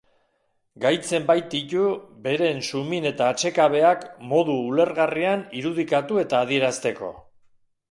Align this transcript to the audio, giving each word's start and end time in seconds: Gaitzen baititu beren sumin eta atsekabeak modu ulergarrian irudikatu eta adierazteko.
Gaitzen 0.85 1.27
baititu 1.31 1.83
beren 2.27 2.63
sumin 2.71 3.05
eta 3.11 3.29
atsekabeak 3.35 4.03
modu 4.33 4.57
ulergarrian 4.73 5.47
irudikatu 5.63 6.21
eta 6.27 6.43
adierazteko. 6.49 7.15